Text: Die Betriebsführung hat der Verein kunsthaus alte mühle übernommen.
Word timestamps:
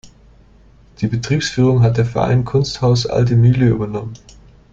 Die 0.99 1.05
Betriebsführung 1.05 1.83
hat 1.83 1.97
der 1.97 2.07
Verein 2.07 2.43
kunsthaus 2.43 3.05
alte 3.05 3.35
mühle 3.35 3.67
übernommen. 3.67 4.15